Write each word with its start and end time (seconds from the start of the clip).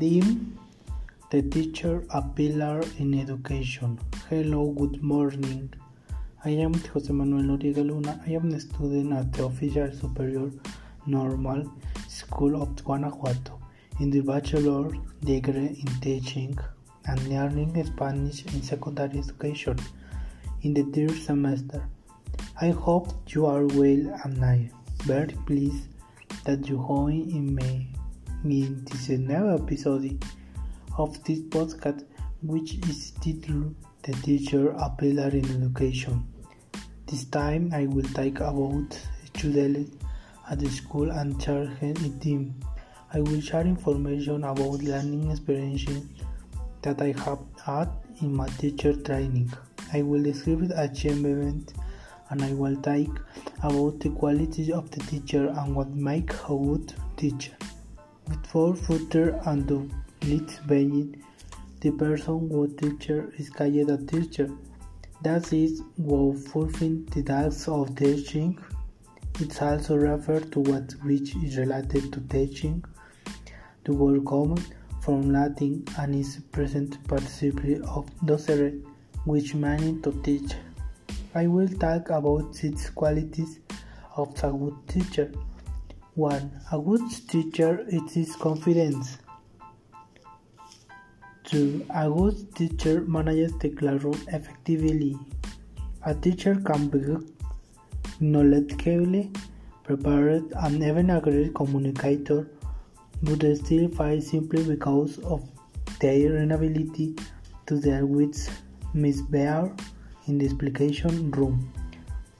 Dean, 0.00 0.58
the 1.30 1.42
teacher, 1.42 2.02
a 2.10 2.20
pillar 2.20 2.82
in 2.98 3.14
education. 3.14 3.96
Hello, 4.28 4.72
good 4.72 5.00
morning. 5.02 5.72
I 6.44 6.50
am 6.50 6.74
Jose 6.74 7.12
Manuel 7.12 7.42
Noriega 7.42 7.86
Luna. 7.86 8.20
I 8.26 8.30
am 8.30 8.52
a 8.52 8.58
student 8.58 9.12
at 9.12 9.32
the 9.32 9.44
Official 9.44 9.92
Superior 9.92 10.50
Normal 11.06 11.70
School 12.08 12.60
of 12.60 12.84
Guanajuato 12.84 13.60
in 14.00 14.10
the 14.10 14.20
bachelor 14.20 14.90
degree 15.22 15.84
in 15.86 16.00
teaching 16.00 16.58
and 17.06 17.28
learning 17.28 17.84
Spanish 17.84 18.44
in 18.46 18.62
secondary 18.62 19.18
education 19.20 19.78
in 20.62 20.74
the 20.74 20.82
third 20.84 21.16
semester. 21.16 21.88
I 22.60 22.70
hope 22.70 23.12
you 23.28 23.46
are 23.46 23.66
well 23.66 24.20
and 24.24 24.44
I 24.44 24.70
very 25.04 25.36
pleased 25.46 25.86
that 26.44 26.68
you 26.68 26.78
join 26.78 27.30
in 27.30 27.54
me 27.54 27.93
in 28.44 28.84
this 28.84 29.08
new 29.08 29.54
episode 29.54 30.22
of 30.98 31.24
this 31.24 31.40
podcast 31.48 32.04
which 32.42 32.74
is 32.90 33.12
titled 33.12 33.74
The 34.02 34.12
Teacher 34.12 34.70
a 34.72 34.90
Pillar 34.90 35.28
in 35.28 35.46
Education. 35.62 36.28
This 37.06 37.24
time 37.24 37.70
I 37.72 37.86
will 37.86 38.04
talk 38.12 38.40
about 38.40 38.98
students 39.34 39.96
at 40.50 40.58
the 40.58 40.68
school 40.68 41.10
and 41.10 41.40
charge 41.40 41.70
a 41.80 41.94
team. 42.20 42.54
I 43.14 43.20
will 43.20 43.40
share 43.40 43.62
information 43.62 44.44
about 44.44 44.82
learning 44.82 45.30
experiences 45.30 46.02
that 46.82 47.00
I 47.00 47.14
have 47.24 47.40
had 47.64 47.88
in 48.20 48.36
my 48.36 48.48
teacher 48.48 48.92
training. 48.92 49.50
I 49.94 50.02
will 50.02 50.22
describe 50.22 50.70
achievement 50.76 51.72
and 52.28 52.42
I 52.42 52.52
will 52.52 52.76
talk 52.76 53.08
about 53.62 54.00
the 54.00 54.10
qualities 54.10 54.70
of 54.70 54.90
the 54.90 55.00
teacher 55.00 55.48
and 55.48 55.74
what 55.74 55.88
makes 55.94 56.36
a 56.44 56.48
good 56.48 56.92
teacher. 57.16 57.56
Without 58.28 58.78
further 58.78 59.40
ado, 59.46 59.90
let's 60.26 60.58
begin. 60.60 61.22
The 61.80 61.90
person 61.90 62.48
who 62.48 62.68
teacher 62.68 63.32
is 63.36 63.50
called 63.50 63.90
a 63.90 63.98
teacher. 63.98 64.50
That 65.22 65.52
is 65.52 65.82
what 65.96 66.38
fulfills 66.38 67.04
the 67.12 67.22
task 67.22 67.68
of 67.68 67.94
teaching. 67.96 68.58
It's 69.40 69.60
also 69.60 69.96
referred 69.96 70.50
to 70.52 70.60
what 70.60 70.92
which 71.02 71.36
is 71.36 71.58
related 71.58 72.12
to 72.14 72.20
teaching. 72.20 72.84
The 73.84 73.92
word 73.92 74.26
comes 74.26 74.68
from 75.02 75.30
Latin 75.30 75.84
and 75.98 76.14
is 76.14 76.40
present 76.50 77.06
participle 77.06 77.86
of 77.90 78.06
docere, 78.24 78.80
which 79.26 79.54
means 79.54 80.02
to 80.04 80.12
teach. 80.22 80.52
I 81.34 81.46
will 81.46 81.68
talk 81.68 82.08
about 82.08 82.54
six 82.54 82.88
qualities 82.88 83.60
of 84.16 84.32
a 84.42 84.50
good 84.52 84.76
teacher. 84.88 85.30
1. 86.16 86.60
A 86.70 86.78
good 86.78 87.02
teacher 87.28 87.84
is 87.88 88.14
his 88.14 88.36
confidence. 88.36 89.18
2. 91.44 91.86
A 91.90 92.08
good 92.08 92.54
teacher 92.54 93.00
manages 93.00 93.52
the 93.58 93.70
classroom 93.70 94.20
effectively. 94.28 95.18
A 96.06 96.14
teacher 96.14 96.54
can 96.54 96.86
be 96.86 97.16
knowledgeable, 98.20 99.28
prepared, 99.82 100.44
and 100.54 100.84
even 100.84 101.10
a 101.10 101.20
great 101.20 101.52
communicator, 101.52 102.48
but 103.24 103.40
they 103.40 103.56
still 103.56 103.88
fail 103.88 104.20
simply 104.20 104.62
because 104.62 105.18
of 105.24 105.42
their 105.98 106.36
inability 106.36 107.16
to 107.66 107.80
deal 107.80 108.06
with 108.06 108.38
misbehavior 108.94 109.74
in 110.28 110.38
the 110.38 110.44
explication 110.44 111.32
room. 111.32 111.72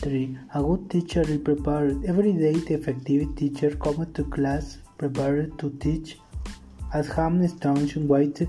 3. 0.00 0.38
A 0.54 0.62
good 0.62 0.90
teacher 0.90 1.22
is 1.22 1.38
prepared. 1.38 2.04
Every 2.04 2.32
day, 2.32 2.52
the 2.52 2.74
effective 2.74 3.34
teacher 3.36 3.70
comes 3.76 4.06
to 4.14 4.24
class 4.24 4.78
prepared 4.96 5.58
to 5.58 5.70
teach. 5.80 6.18
As 6.94 7.08
James 7.14 7.52
Stronge 7.52 7.96
writes 7.96 8.42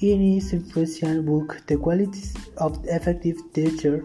in 0.00 0.20
his 0.20 0.52
influential 0.52 1.22
book, 1.22 1.62
The 1.66 1.76
Qualities 1.76 2.34
of 2.58 2.84
Effective 2.84 3.38
Teacher, 3.52 4.04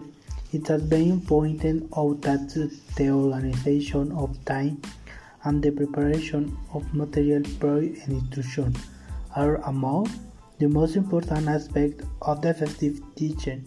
it 0.52 0.66
has 0.68 0.82
been 0.82 1.20
pointed 1.20 1.88
out 1.96 2.22
that 2.22 2.48
the 2.96 3.10
organization 3.10 4.12
of 4.12 4.44
time 4.44 4.80
and 5.44 5.62
the 5.62 5.70
preparation 5.70 6.56
of 6.72 6.94
material 6.94 7.42
per 7.58 7.78
institution 7.78 8.76
are 9.34 9.56
among 9.68 10.08
the 10.58 10.68
most 10.68 10.94
important 10.94 11.48
aspects 11.48 12.04
of 12.22 12.40
the 12.40 12.50
effective 12.50 13.00
teaching. 13.16 13.64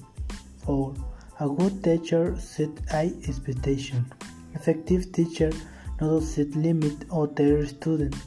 4. 0.65 0.93
A 1.37 1.49
good 1.49 1.83
teacher 1.83 2.39
sets 2.39 2.89
high 2.89 3.11
expectations. 3.27 4.07
Effective 4.53 5.11
teachers 5.11 5.55
not 5.99 6.23
set 6.23 6.55
limits 6.55 7.05
on 7.09 7.33
their 7.35 7.65
students. 7.65 8.19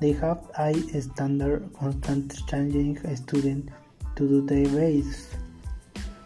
They 0.00 0.10
have 0.14 0.50
high 0.52 0.72
standard, 0.98 1.70
constant 1.78 2.44
changing 2.48 2.98
students 3.14 3.72
to 4.16 4.28
do 4.28 4.44
their 4.44 4.66
best, 4.66 5.36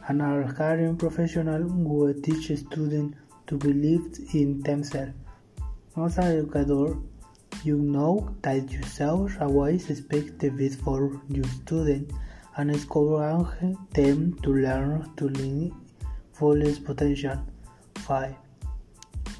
are 0.08 0.52
caring 0.54 0.96
professionals 0.96 1.70
who 1.70 2.14
teach 2.22 2.58
students 2.58 3.18
to 3.46 3.58
believe 3.58 4.18
in 4.32 4.62
themselves. 4.62 5.12
As 5.96 6.16
an 6.16 6.38
educator, 6.38 6.96
you 7.64 7.76
know 7.76 8.34
that 8.40 8.72
you 8.72 8.82
should 8.84 9.36
always 9.42 9.90
expect 9.90 10.38
the 10.38 10.48
best 10.48 10.80
for 10.80 11.20
your 11.28 11.44
students 11.44 12.14
and 12.56 12.70
encourage 12.70 13.76
them 13.92 14.38
to 14.42 14.54
learn 14.54 15.10
to 15.18 15.28
learn 15.28 15.72
full 16.40 16.62
potential. 16.86 17.38
5. 17.96 18.34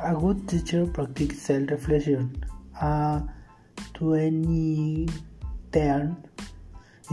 A 0.00 0.14
good 0.14 0.46
teacher 0.46 0.86
practices 0.86 1.40
self-reflection. 1.40 2.44
A 2.82 3.22
2010 3.94 6.16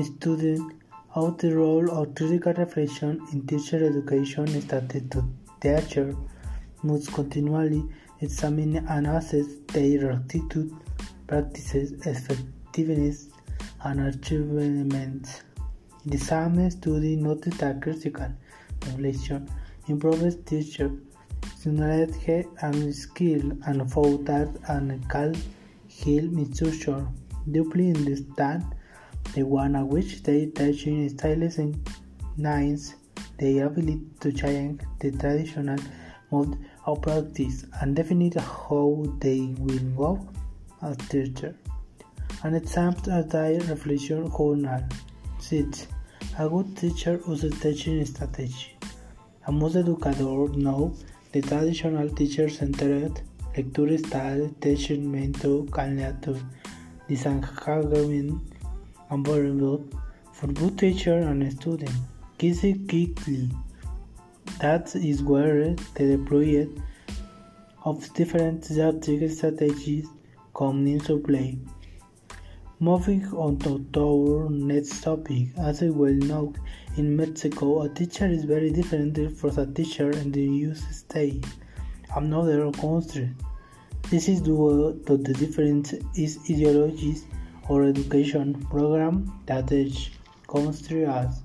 student 0.04 0.74
of 1.16 1.38
the 1.38 1.56
role 1.56 1.90
of 1.90 2.14
critical 2.16 2.52
reflection 2.54 3.22
in 3.32 3.48
teacher 3.48 3.82
education 3.90 4.48
stated 4.62 5.10
to 5.12 5.24
teacher 5.62 6.14
must 6.84 7.14
continually 7.14 7.86
examine 8.20 8.86
and 8.90 9.08
assess 9.08 9.48
their 9.74 10.12
attitude, 10.12 10.74
practices, 11.28 11.94
effectiveness, 12.06 13.30
and 13.86 14.02
achievements. 14.02 15.44
The 16.06 16.18
same 16.18 16.70
study 16.72 17.16
noted 17.16 17.54
that 17.54 17.82
critical 17.82 18.34
reflection 18.86 19.50
improves 19.88 20.36
teacher 20.46 20.92
knowledge 21.66 22.46
and 22.62 22.96
skill 22.96 23.52
and 23.66 23.92
found 23.92 24.26
that 24.26 24.50
and 24.70 25.10
can 25.10 25.34
help 26.04 26.32
instruction 26.44 27.08
deeply 27.52 27.90
understand 27.92 28.64
the 29.34 29.44
one 29.44 29.76
at 29.76 29.86
which 29.86 30.24
they 30.24 30.46
teaching 30.48 31.10
styles 31.10 31.58
and 31.58 31.90
nines 32.38 32.96
their 33.38 33.68
ability 33.68 34.02
to 34.20 34.32
change 34.32 34.82
the 35.00 35.12
traditional 35.12 35.80
mode 36.32 36.58
of 36.86 37.02
practice 37.02 37.66
and 37.82 37.96
define 37.96 38.32
how 38.62 39.04
they 39.20 39.54
will 39.60 39.88
work 39.96 40.22
as 40.82 40.98
teacher. 41.10 41.56
An 42.44 42.56
example 42.56 43.14
of 43.14 43.30
their 43.30 43.60
reflection 43.62 44.32
journal. 44.38 44.84
6. 45.40 45.88
A 46.40 46.50
good 46.50 46.78
teacher 46.78 47.20
uses 47.28 47.60
teaching 47.60 48.06
strategy. 48.06 48.77
Most 49.50 49.76
educador 49.76 50.54
know 50.56 50.94
the 51.32 51.42
traditional 51.42 52.10
teacher-centered 52.10 53.22
lecture 53.56 53.98
style 53.98 54.50
teaching 54.60 55.10
method 55.10 55.72
can 55.72 55.98
lead 55.98 56.22
to 56.24 56.38
disengagement 57.08 58.42
and 59.10 59.26
burnout 59.26 59.84
for 60.34 60.48
both 60.48 60.78
teacher 60.78 61.18
and 61.20 61.52
student. 61.54 61.92
Quickly. 62.38 63.50
That 64.60 64.96
is 64.96 65.24
where 65.24 65.76
the 65.96 66.18
deployment 66.18 66.80
of 67.86 68.14
different 68.14 68.68
didactic 68.68 69.32
strategies 69.32 70.08
come 70.54 70.86
into 70.86 71.20
play. 71.20 71.58
Moving 72.80 73.26
on 73.34 73.58
to 73.62 73.84
our 73.98 74.52
next 74.52 75.02
topic, 75.02 75.48
as 75.58 75.82
I 75.82 75.90
well 75.90 76.14
know, 76.14 76.54
in 76.96 77.18
Mexico, 77.18 77.82
a 77.82 77.90
teacher 77.90 78.28
is 78.28 78.44
very 78.44 78.70
different 78.70 79.36
from 79.36 79.58
a 79.58 79.66
teacher 79.66 80.12
in 80.12 80.32
the 80.32 80.44
United 80.44 80.94
States, 80.94 81.50
another 82.16 82.72
country. 82.74 83.32
This 84.12 84.30
is 84.30 84.42
due 84.42 85.02
to 85.08 85.18
the 85.18 85.34
difference 85.34 85.96
is 86.16 86.38
ideologies 86.52 87.26
or 87.68 87.84
education 87.84 88.54
program 88.66 89.34
that 89.48 89.72
each 89.72 90.12
country 90.48 91.04
has, 91.04 91.42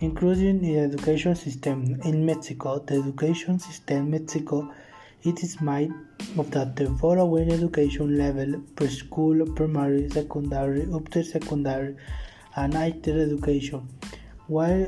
including 0.00 0.60
the 0.60 0.76
education 0.80 1.36
system 1.36 2.00
in 2.02 2.26
Mexico. 2.26 2.80
The 2.80 2.96
education 2.96 3.60
system 3.60 4.06
in 4.06 4.10
Mexico 4.10 4.74
it 5.24 5.42
is 5.42 5.60
made 5.60 5.92
of 6.36 6.50
the 6.50 6.96
following 7.00 7.50
education 7.50 8.16
level 8.16 8.60
preschool, 8.76 9.54
primary, 9.56 10.08
secondary, 10.10 10.86
upper 10.92 11.22
secondary, 11.22 11.96
and 12.56 12.74
higher 12.74 12.92
education, 13.06 13.88
while 14.46 14.86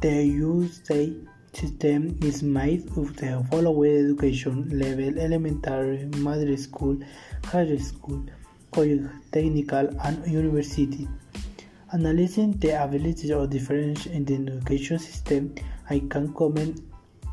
the 0.00 0.24
USA 0.24 1.12
system 1.52 2.18
is 2.22 2.42
made 2.42 2.86
of 2.96 3.16
the 3.16 3.46
following 3.50 4.04
education 4.04 4.68
level 4.78 5.18
elementary, 5.18 6.04
middle 6.18 6.56
school, 6.56 6.98
high 7.44 7.76
school, 7.76 8.22
college, 8.72 9.06
technical, 9.32 9.88
and 10.02 10.26
university. 10.30 11.08
Analyzing 11.92 12.52
the 12.58 12.82
abilities 12.82 13.30
of 13.30 13.48
difference 13.48 14.06
in 14.06 14.24
the 14.24 14.34
education 14.34 14.98
system, 14.98 15.54
I 15.88 16.00
can 16.10 16.34
comment 16.34 16.80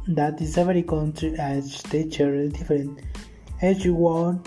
that 0.07 0.41
in 0.41 0.59
every 0.59 0.83
country 0.83 1.33
each 1.33 1.83
teacher 1.83 2.35
is 2.35 2.53
different. 2.53 3.00
Each 3.61 3.85
one 3.85 4.44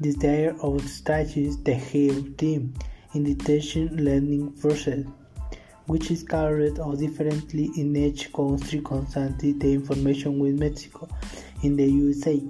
desire 0.00 0.54
or 0.60 0.80
strategies 0.80 1.62
the 1.62 1.74
whole 1.74 2.22
team 2.36 2.74
in 3.14 3.24
the 3.24 3.34
teaching 3.34 3.96
learning 3.96 4.52
process, 4.60 5.04
which 5.86 6.10
is 6.10 6.22
carried 6.22 6.80
out 6.80 6.98
differently 6.98 7.70
in 7.76 7.96
each 7.96 8.32
country 8.32 8.80
constantly 8.80 9.52
the 9.52 9.72
information 9.72 10.38
with 10.38 10.58
Mexico 10.58 11.08
in 11.62 11.76
the 11.76 11.86
USA. 11.86 12.42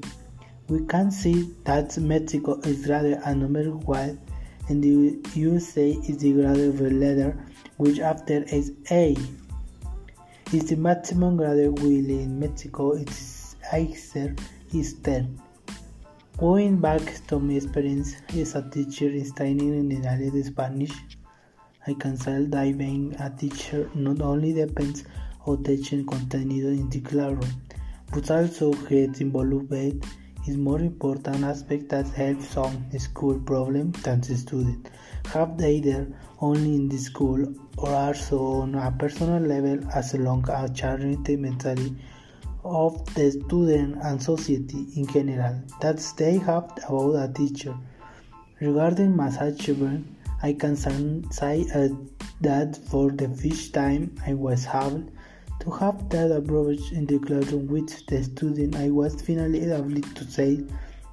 We 0.68 0.84
can 0.86 1.10
see 1.10 1.52
that 1.64 1.96
Mexico 1.98 2.58
is 2.60 2.88
rather 2.88 3.20
a 3.24 3.34
number 3.34 3.70
one 3.70 4.18
and 4.68 4.82
the 4.82 5.20
USA 5.34 5.90
is 5.90 6.18
the 6.18 6.32
the 6.32 6.90
letter 6.90 7.38
which 7.76 8.00
after 8.00 8.42
is 8.44 8.72
A. 8.90 9.16
Is 10.52 10.68
the 10.68 10.76
maximum 10.76 11.36
grade 11.36 11.76
will 11.80 12.08
in 12.08 12.38
Mexico 12.38 12.92
its 12.92 13.56
answer 13.72 14.32
is 14.72 14.94
10. 15.02 15.42
Going 16.38 16.80
back 16.80 17.02
to 17.26 17.40
my 17.40 17.54
experience 17.54 18.14
as 18.32 18.54
a 18.54 18.62
teacher 18.70 19.24
studying 19.24 19.58
in 19.58 19.88
the 19.88 20.08
area 20.08 20.44
Spanish, 20.44 20.92
I 21.84 21.94
can 21.94 22.16
say 22.16 22.44
that 22.44 22.78
being 22.78 23.16
a 23.18 23.28
teacher 23.28 23.90
not 23.96 24.20
only 24.20 24.52
depends 24.52 25.02
on 25.46 25.64
teaching 25.64 26.06
content 26.06 26.52
in 26.52 26.90
the 26.90 27.00
classroom, 27.00 27.62
but 28.12 28.30
also 28.30 28.72
get 28.72 29.20
involved 29.20 29.68
is 30.46 30.56
more 30.56 30.80
important 30.80 31.44
aspect 31.44 31.88
that 31.88 32.08
helps 32.08 32.48
some 32.48 32.76
school 32.98 33.38
problem 33.40 33.92
than 34.04 34.20
the 34.20 34.36
student 34.36 34.90
have 35.32 35.60
either 35.60 36.06
only 36.40 36.74
in 36.74 36.88
the 36.88 36.98
school 36.98 37.46
or 37.78 37.90
also 37.90 38.38
on 38.62 38.74
a 38.74 38.90
personal 38.92 39.40
level 39.40 39.78
as 39.94 40.14
long 40.14 40.44
as 40.50 40.70
charity 40.78 41.36
mentally 41.36 41.96
of 42.64 43.14
the 43.14 43.30
student 43.30 43.96
and 44.02 44.22
society 44.22 44.86
in 44.96 45.06
general 45.06 45.60
that 45.80 45.98
they 46.16 46.38
have 46.38 46.70
about 46.88 47.14
a 47.14 47.32
teacher. 47.32 47.76
Regarding 48.60 49.18
achievement, 49.20 50.06
I 50.42 50.52
can 50.52 50.76
say 50.76 51.66
uh, 51.74 51.88
that 52.40 52.76
for 52.88 53.10
the 53.10 53.28
first 53.28 53.72
time 53.74 54.14
I 54.26 54.34
was 54.34 54.66
able 54.66 55.04
to 55.60 55.70
have 55.70 56.08
that 56.10 56.30
approach 56.30 56.92
in 56.92 57.06
the 57.06 57.18
classroom 57.18 57.66
with 57.66 58.06
the 58.06 58.22
student, 58.22 58.76
I 58.76 58.90
was 58.90 59.20
finally 59.22 59.70
able 59.70 60.00
to 60.00 60.24
say 60.30 60.64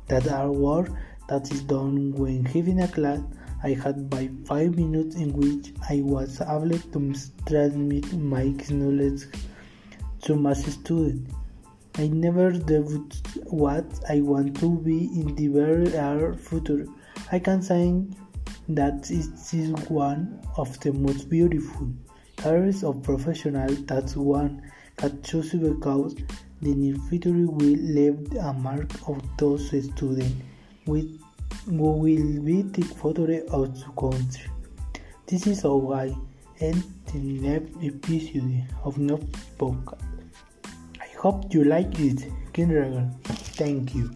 that 0.08 0.28
our 0.28 0.52
work 0.52 0.90
that 1.30 1.52
is 1.52 1.62
done 1.62 2.14
when 2.14 2.44
giving 2.44 2.82
a 2.82 2.88
class 2.88 3.20
I 3.64 3.70
had 3.70 4.10
by 4.10 4.30
five 4.46 4.76
minutes 4.76 5.16
in 5.16 5.32
which 5.32 5.74
I 5.90 6.02
was 6.02 6.42
able 6.42 6.78
to 6.78 7.14
transmit 7.48 8.12
my 8.14 8.54
knowledge 8.70 9.24
to 10.24 10.36
my 10.36 10.54
students. 10.54 11.34
I 11.96 12.08
never 12.08 12.52
doubted 12.52 13.16
what 13.46 13.86
I 14.10 14.20
want 14.20 14.60
to 14.60 14.78
be 14.80 15.06
in 15.16 15.36
the 15.36 15.48
very 15.48 15.86
near 15.90 16.34
future. 16.34 16.88
I 17.32 17.40
can 17.40 17.62
say 17.62 18.04
that 18.70 19.10
it 19.10 19.54
is 19.54 19.90
one 19.90 20.42
of 20.58 20.78
the 20.82 20.92
most 20.92 21.30
beautiful 21.30 21.88
Careers 22.44 22.84
of 22.84 23.02
professional 23.02 23.74
that 23.88 24.18
one 24.18 24.70
can 24.98 25.22
choose 25.24 25.54
because 25.54 26.14
the 26.62 26.92
future 27.10 27.32
will 27.32 27.80
leave 27.98 28.34
a 28.34 28.52
mark 28.52 28.92
of 29.08 29.22
those 29.38 29.68
students 29.68 30.36
with 30.86 31.22
who 31.68 31.92
will 31.94 32.42
be 32.44 32.64
the 32.64 32.82
future 32.82 33.46
of 33.50 33.74
the 33.80 33.86
country. 33.98 34.52
This 35.26 35.48
is 35.48 35.62
how 35.62 35.94
I 35.94 36.14
end 36.60 36.84
the 37.14 37.20
next 37.20 37.78
episode 37.82 38.68
of 38.84 38.98
no 38.98 39.20
podcast. 39.58 40.04
I 41.00 41.08
hope 41.18 41.54
you 41.54 41.64
like 41.64 41.98
it, 41.98 42.28
kindergarten. 42.52 43.16
Thank 43.56 43.96
you. 43.96 44.12